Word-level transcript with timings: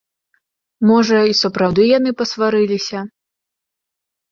Можа, 0.91 1.19
і 1.33 1.35
сапраўды 1.41 1.83
яны 1.97 2.15
пасварыліся. 2.23 3.07